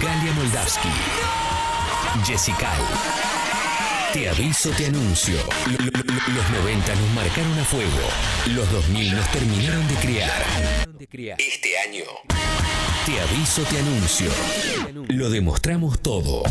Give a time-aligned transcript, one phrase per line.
[0.00, 0.88] Galia Moldavsky.
[2.24, 2.70] Jessica.
[4.14, 5.36] Te aviso, te anuncio.
[5.66, 7.90] Los 90 nos marcaron a fuego.
[8.54, 10.42] Los 2000 nos terminaron de criar.
[11.38, 12.04] Este año.
[13.04, 14.30] Te aviso, te anuncio.
[15.08, 16.42] Lo demostramos todo.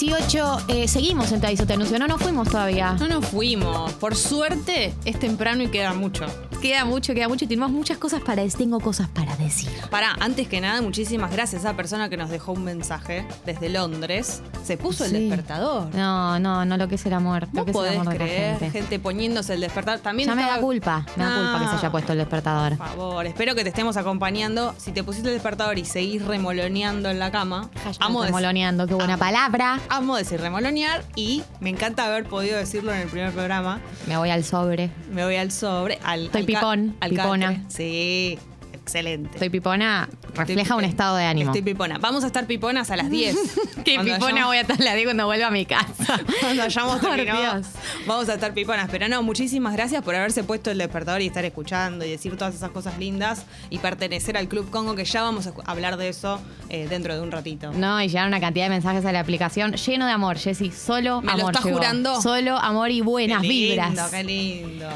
[0.00, 1.98] 18, eh, seguimos en Te Aviso, Te Anuncio.
[2.00, 2.94] No nos fuimos todavía.
[2.94, 3.92] No nos fuimos.
[3.92, 6.26] Por suerte es temprano y queda mucho.
[6.64, 8.56] Queda mucho, queda mucho y tenemos muchas cosas para decir.
[8.60, 9.68] Tengo cosas para decir.
[9.90, 13.68] Para, antes que nada, muchísimas gracias a esa persona que nos dejó un mensaje desde
[13.68, 14.40] Londres.
[14.64, 15.94] Se puso el despertador.
[15.94, 17.48] No, no, no lo que es el amor.
[17.52, 18.78] Lo ¿Vos que es el podés amor creer gente.
[18.78, 18.98] gente.
[18.98, 20.00] poniéndose el despertador?
[20.00, 21.92] También Ya me da culpa, me da culpa que se haya No.
[21.92, 22.78] puesto el despertador.
[22.78, 24.74] Por favor, espero que te estemos acompañando.
[24.78, 27.68] Si te pusiste el despertador y seguís remoloneando en la cama,
[28.00, 29.80] amo Remoloneando, qué buena palabra.
[29.90, 33.80] amo decir remolonear y me encanta haber podido decirlo en el primer programa.
[34.06, 34.88] Me voy al sobre.
[35.12, 37.62] Me voy al sobre, al Estoy al pipón, al pipona.
[37.68, 38.38] Sí,
[38.72, 39.30] excelente.
[39.34, 41.50] Estoy pipona, refleja Estoy- un estado de ánimo.
[41.50, 41.96] Estoy pipona.
[41.98, 43.34] Vamos a estar piponas a las 10.
[43.84, 46.20] Qué Cuando pipona hayamos- voy a estar la digo cuando vuelva a mi casa.
[46.40, 47.62] Cuando hayamos terminado,
[48.06, 48.88] vamos a estar piponas.
[48.90, 52.54] Pero no, muchísimas gracias por haberse puesto el despertador y estar escuchando y decir todas
[52.54, 56.38] esas cosas lindas y pertenecer al Club Congo, que ya vamos a hablar de eso
[56.68, 57.72] eh, dentro de un ratito.
[57.72, 60.70] No, y llegaron una cantidad de mensajes a la aplicación lleno de amor, Jessy.
[60.70, 61.52] Solo ¿Me lo amor.
[61.52, 61.78] estás llegó.
[61.78, 62.20] jurando?
[62.20, 64.10] Solo amor y buenas qué lindo, vibras.
[64.10, 64.88] Qué lindo.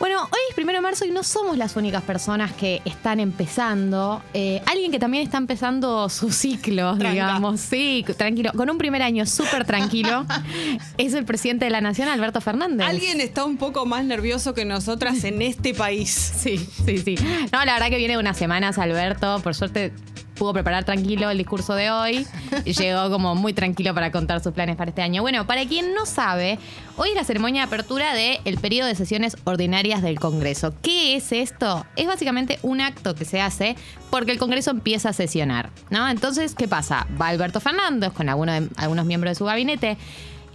[0.00, 4.22] Bueno, hoy es primero de marzo y no somos las únicas personas que están empezando.
[4.34, 7.10] Eh, alguien que también está empezando su ciclo, Tranca.
[7.12, 7.60] digamos.
[7.60, 8.50] Sí, tranquilo.
[8.56, 10.26] Con un primer año súper tranquilo.
[10.98, 12.86] es el presidente de la Nación, Alberto Fernández.
[12.86, 16.10] Alguien está un poco más nervioso que nosotras en este país.
[16.10, 17.14] Sí, sí, sí.
[17.52, 19.40] No, la verdad que viene de unas semanas, Alberto.
[19.42, 19.92] Por suerte
[20.34, 22.26] pudo preparar tranquilo el discurso de hoy.
[22.64, 25.22] Y Llegó como muy tranquilo para contar sus planes para este año.
[25.22, 26.58] Bueno, para quien no sabe,
[26.96, 30.74] hoy es la ceremonia de apertura del periodo de sesiones ordinarias del Congreso.
[30.82, 31.86] ¿Qué es esto?
[31.96, 33.76] Es básicamente un acto que se hace
[34.10, 36.08] porque el Congreso empieza a sesionar, ¿no?
[36.08, 37.06] Entonces, ¿qué pasa?
[37.20, 39.96] Va Alberto Fernández con alguno de- algunos miembros de su gabinete.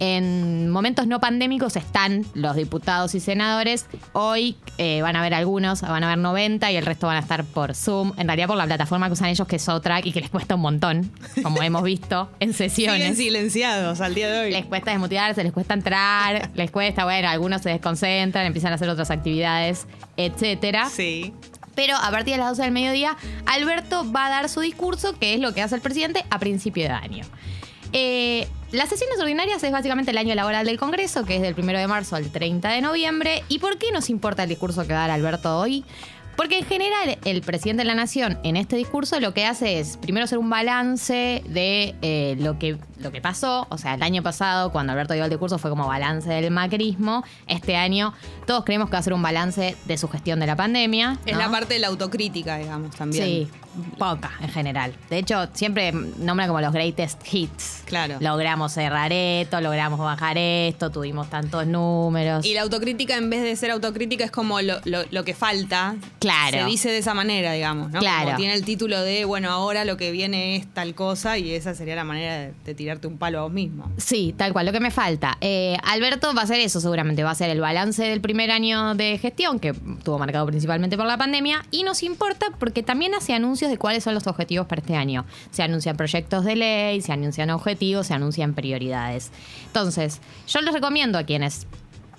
[0.00, 3.84] En momentos no pandémicos están los diputados y senadores.
[4.14, 7.20] Hoy eh, van a haber algunos, van a haber 90 y el resto van a
[7.20, 8.14] estar por Zoom.
[8.16, 10.54] En realidad por la plataforma que usan ellos, que es Sotrack y que les cuesta
[10.54, 11.12] un montón,
[11.42, 13.16] como hemos visto en Siguen sesiones.
[13.18, 14.52] silenciados al día de hoy.
[14.52, 18.88] Les cuesta desmotivarse, les cuesta entrar, les cuesta, bueno, algunos se desconcentran, empiezan a hacer
[18.88, 20.88] otras actividades, etcétera.
[20.88, 21.34] Sí.
[21.74, 25.34] Pero a partir de las 12 del mediodía, Alberto va a dar su discurso, que
[25.34, 27.24] es lo que hace el presidente a principio de año.
[27.92, 31.78] Eh, las sesiones ordinarias es básicamente el año laboral del Congreso, que es del 1
[31.78, 33.42] de marzo al 30 de noviembre.
[33.48, 35.84] ¿Y por qué nos importa el discurso que va a dar Alberto hoy?
[36.36, 39.98] Porque en general el presidente de la Nación en este discurso lo que hace es
[39.98, 43.66] primero hacer un balance de eh, lo, que, lo que pasó.
[43.68, 47.24] O sea, el año pasado cuando Alberto dio el discurso fue como balance del macrismo.
[47.46, 48.14] Este año
[48.46, 51.18] todos creemos que va a ser un balance de su gestión de la pandemia.
[51.26, 53.24] Es la parte de la autocrítica, digamos, también.
[53.24, 53.48] Sí,
[53.82, 54.94] poca en general.
[55.08, 57.82] De hecho, siempre nombra como los greatest hits.
[57.86, 58.16] Claro.
[58.20, 62.44] Logramos cerrar esto, logramos bajar esto, tuvimos tantos números.
[62.46, 65.96] Y la autocrítica, en vez de ser autocrítica, es como lo, lo- lo que falta.
[66.18, 66.58] Claro.
[66.58, 68.00] Se dice de esa manera, digamos, ¿no?
[68.00, 68.24] Claro.
[68.26, 71.74] Como tiene el título de, bueno, ahora lo que viene es tal cosa y esa
[71.74, 73.90] sería la manera de, de tirarte un palo a vos mismo.
[73.96, 75.36] Sí, tal cual, lo que me falta.
[75.40, 78.94] Eh, Alberto va a hacer eso seguramente, va a hacer el balance del primer año
[78.94, 83.32] de gestión, que estuvo marcado principalmente por la pandemia, y nos importa porque también hace
[83.34, 85.24] anuncios de cuáles son los objetivos para este año.
[85.50, 89.30] Se anuncian proyectos de ley, se anuncian objetivos, se anuncian prioridades.
[89.66, 91.66] Entonces, yo les recomiendo a quienes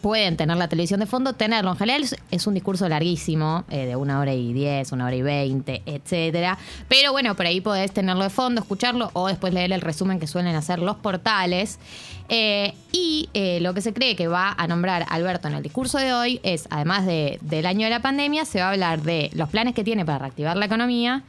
[0.00, 1.72] pueden tener la televisión de fondo, tenerlo.
[1.72, 5.22] En general es, un discurso larguísimo, eh, de una hora y diez, una hora y
[5.22, 6.58] veinte, etcétera.
[6.88, 10.26] Pero bueno, por ahí podés tenerlo de fondo, escucharlo o después leer el resumen que
[10.26, 11.78] suelen hacer los portales.
[12.28, 15.98] Eh, y eh, lo que se cree que va a nombrar Alberto en el discurso
[15.98, 19.30] de hoy es, además de- del año de la pandemia, se va a hablar de
[19.34, 21.22] los planes que tiene para reactivar la economía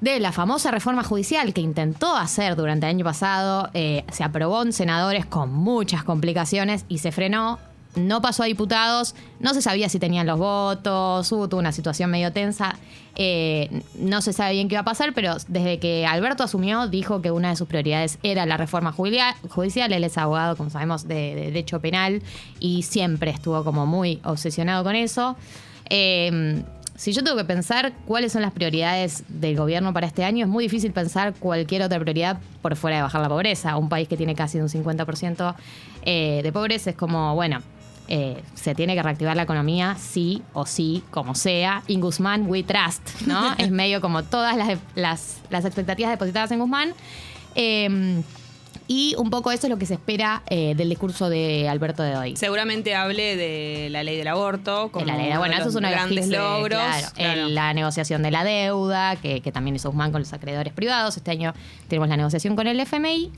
[0.00, 3.70] de la famosa reforma judicial que intentó hacer durante el año pasado.
[3.72, 7.58] se aprobó en senadores con muchas complicaciones y se frenó.
[7.94, 12.32] No pasó a diputados, no se sabía si tenían los votos, hubo una situación medio
[12.32, 12.76] tensa.
[13.14, 17.20] eh, no se sabe bien qué iba a pasar, pero desde que Alberto asumió, dijo
[17.20, 19.92] que una de sus prioridades era la reforma judicial.
[19.92, 22.22] Él es abogado, como sabemos, de, de derecho penal
[22.60, 25.36] y siempre estuvo como muy obsesionado con eso.
[25.90, 26.62] Eh,
[26.94, 30.50] si yo tengo que pensar cuáles son las prioridades del gobierno para este año, es
[30.50, 33.76] muy difícil pensar cualquier otra prioridad por fuera de bajar la pobreza.
[33.76, 35.54] Un país que tiene casi un 50%
[36.04, 37.60] eh, de pobreza es como, bueno,
[38.08, 41.82] eh, se tiene que reactivar la economía sí o sí, como sea.
[41.88, 43.54] In Guzmán, we trust, ¿no?
[43.58, 46.94] es medio como todas las, las, las expectativas depositadas en Guzmán.
[47.54, 48.22] Eh,
[48.88, 52.16] Y un poco eso es lo que se espera eh, del discurso de Alberto de
[52.16, 52.36] hoy.
[52.36, 54.90] Seguramente hable de la ley del aborto.
[54.90, 56.78] Como De la ley, bueno, de eso es uno de los grandes de- logros.
[56.80, 57.40] claro, Claro.
[57.48, 61.16] en la negociación de la deuda, que, que también hizo Guzmán con los acreedores privados.
[61.16, 61.54] Este año
[61.88, 63.30] tenemos la negociación con el FMI.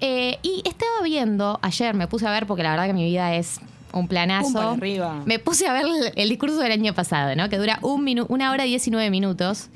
[0.00, 3.34] Eh, y estaba viendo, ayer me puse a ver, porque la verdad que mi vida
[3.34, 3.60] es
[3.94, 4.60] un planazo.
[4.60, 5.22] Arriba.
[5.24, 7.48] Me puse a ver el, el discurso del año pasado, ¿no?
[7.48, 9.68] Que dura un minu- una hora y 19 minutos.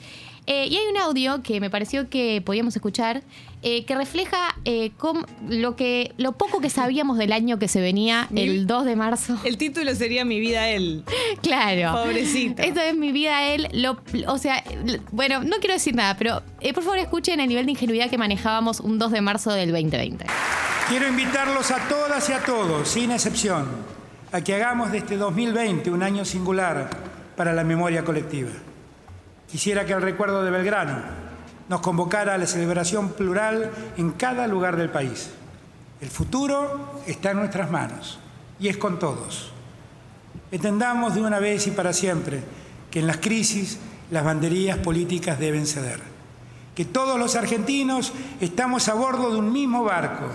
[0.51, 3.23] Eh, y hay un audio que me pareció que podíamos escuchar
[3.61, 4.93] eh, que refleja eh,
[5.47, 8.97] lo, que, lo poco que sabíamos del año que se venía Mi- el 2 de
[8.97, 9.39] marzo.
[9.45, 11.05] El título sería Mi vida él.
[11.43, 12.03] Claro.
[12.03, 12.63] Pobrecito.
[12.63, 13.69] Esto es mi vida, él.
[13.73, 14.65] Lo, o sea,
[15.13, 18.17] bueno, no quiero decir nada, pero eh, por favor escuchen el nivel de ingenuidad que
[18.17, 20.25] manejábamos un 2 de marzo del 2020.
[20.89, 23.67] Quiero invitarlos a todas y a todos, sin excepción,
[24.33, 26.91] a que hagamos de este 2020 un año singular
[27.37, 28.51] para la memoria colectiva.
[29.51, 30.97] Quisiera que el recuerdo de Belgrano
[31.69, 35.31] nos convocara a la celebración plural en cada lugar del país.
[36.01, 38.19] El futuro está en nuestras manos
[38.61, 39.53] y es con todos.
[40.51, 42.43] Entendamos de una vez y para siempre
[42.91, 43.79] que en las crisis
[44.11, 46.01] las banderías políticas deben ceder,
[46.75, 50.27] que todos los argentinos estamos a bordo de un mismo barco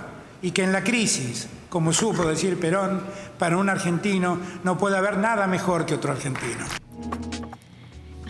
[0.42, 3.02] y que en la crisis, como supo decir Perón,
[3.40, 6.64] para un argentino no puede haber nada mejor que otro argentino.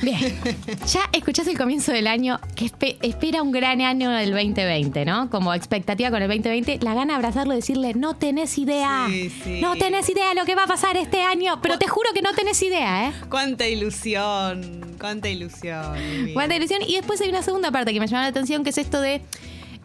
[0.02, 0.18] Bien,
[0.88, 5.30] ya escuchás el comienzo del año que espe- espera un gran año del 2020, ¿no?
[5.30, 9.30] Como expectativa con el 2020, la gana de abrazarlo y decirle, no tenés idea, Sí,
[9.30, 9.60] sí.
[9.62, 12.34] no tenés idea lo que va a pasar este año, pero te juro que no
[12.34, 13.14] tenés idea, ¿eh?
[13.30, 14.96] Cuánta ilusión.
[15.00, 15.96] Cuánta ilusión.
[16.34, 16.82] Cuánta ilusión.
[16.86, 19.22] Y después hay una segunda parte que me llamó la atención, que es esto de.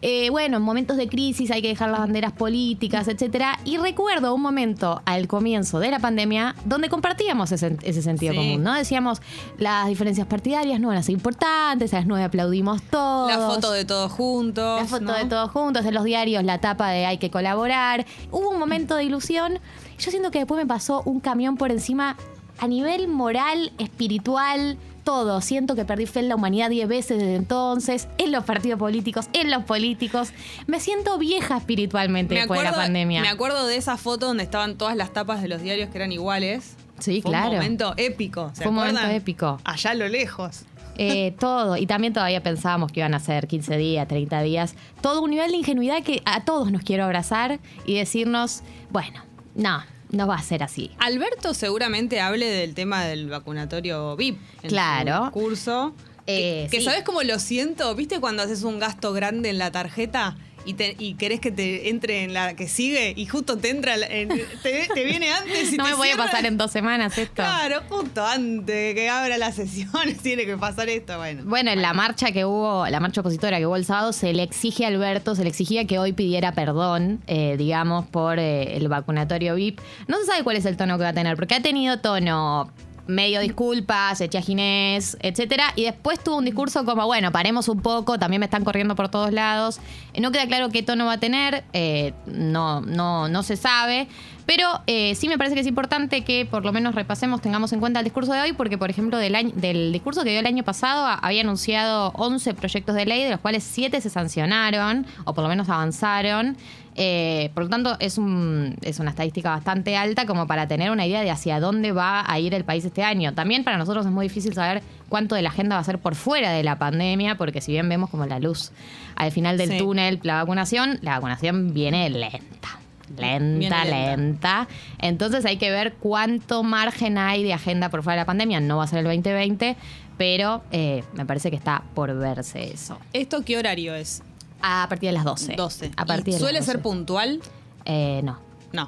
[0.01, 3.59] Eh, bueno, en momentos de crisis hay que dejar las banderas políticas, etcétera.
[3.65, 8.37] Y recuerdo un momento al comienzo de la pandemia donde compartíamos ese, ese sentido Sí.
[8.37, 8.73] común, ¿no?
[8.73, 9.21] Decíamos,
[9.57, 13.29] las diferencias partidarias no van a ser importantes, a las nueve aplaudimos todos.
[13.29, 14.81] La foto de todos juntos.
[14.81, 15.13] La foto ¿no?
[15.13, 18.05] de todos juntos, en los diarios la tapa de hay que colaborar.
[18.31, 19.59] Hubo un momento de ilusión.
[19.97, 22.15] Yo siento que después me pasó un camión por encima
[22.59, 25.41] a nivel moral, espiritual, todo.
[25.41, 29.27] Siento que perdí fe en la humanidad 10 veces desde entonces, en los partidos políticos,
[29.33, 30.31] en los políticos.
[30.67, 33.21] Me siento vieja espiritualmente Me después de la pandemia.
[33.21, 36.11] me acuerdo de esa foto donde estaban todas las tapas de los diarios que eran
[36.11, 36.75] iguales.
[36.99, 37.49] Sí, Fue claro.
[37.51, 38.51] Un momento épico.
[38.53, 39.59] ¿se Fue un momento épico.
[39.63, 40.63] Allá a lo lejos.
[40.97, 44.75] Eh, todo, y también todavía pensábamos que iban a ser 15 días, 30 días.
[45.01, 49.23] Todo un nivel de ingenuidad que a todos nos quiero abrazar y decirnos, bueno,
[49.55, 50.91] no, no va a ser así.
[50.99, 55.17] Alberto seguramente hable del tema del vacunatorio VIP en Claro.
[55.17, 55.93] su discurso.
[56.27, 56.85] Eh, que, que sí.
[56.85, 57.93] ¿sabes cómo lo siento?
[57.95, 60.37] ¿Viste cuando haces un gasto grande en la tarjeta
[60.69, 63.97] y, te- y querés que te entre en la que sigue y justo te entra,
[63.97, 64.29] la- en-
[64.63, 67.33] te, te viene antes y No te me voy a pasar en dos semanas esto.
[67.35, 71.17] Claro, justo antes de que abra las sesiones tiene que pasar esto.
[71.17, 74.33] Bueno, Bueno, en la marcha que hubo, la marcha opositora que hubo el sábado, se
[74.33, 78.75] le exige a Alberto, se le exigía que hoy pidiera perdón, eh, digamos, por eh,
[78.77, 79.79] el vacunatorio VIP.
[80.07, 82.71] No se sabe cuál es el tono que va a tener, porque ha tenido tono
[83.09, 88.17] medio disculpas, echa Ginés, etcétera, y después tuvo un discurso como, bueno, paremos un poco,
[88.17, 89.79] también me están corriendo por todos lados.
[90.13, 94.07] Eh, No queda claro qué tono va a tener, eh, no, no, no se sabe.
[94.45, 97.79] Pero eh, sí me parece que es importante que por lo menos repasemos, tengamos en
[97.79, 100.47] cuenta el discurso de hoy, porque por ejemplo del, año- del discurso que dio el
[100.47, 105.05] año pasado a- había anunciado 11 proyectos de ley, de los cuales 7 se sancionaron,
[105.25, 106.57] o por lo menos avanzaron.
[107.01, 111.05] Eh, por lo tanto, es, un- es una estadística bastante alta como para tener una
[111.07, 113.33] idea de hacia dónde va a ir el país este año.
[113.33, 116.15] También para nosotros es muy difícil saber cuánto de la agenda va a ser por
[116.15, 118.71] fuera de la pandemia, porque si bien vemos como la luz
[119.15, 119.77] al final del Sí.
[119.77, 122.79] túnel, la vacunación, la vacunación viene lenta.
[123.17, 123.85] Lenta.
[123.85, 124.67] lenta.
[124.99, 128.59] Entonces hay que ver cuánto margen hay de agenda por fuera de la pandemia.
[128.59, 129.77] No va a ser el 2020,
[130.17, 132.99] pero eh, me parece que está por verse eso.
[133.13, 134.21] ¿esto qué horario es?
[134.61, 135.55] A partir de las 12.
[135.55, 135.91] 12.
[135.95, 136.83] A partir ¿Y de ¿Suele las ser 12.
[136.83, 137.41] puntual?
[137.85, 138.39] Eh, no.
[138.71, 138.87] No.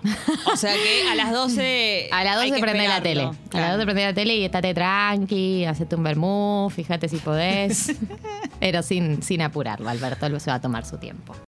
[0.52, 2.10] O sea que a las 12.
[2.12, 3.24] A las hay 12 que prende la tele.
[3.24, 3.58] esperarlo.
[3.58, 7.96] A las 12 prende la tele y estate tranqui, hacete un vermú, fíjate si podés.
[8.60, 11.34] pero sin, sin apurarlo, Alberto, se va a tomar su tiempo.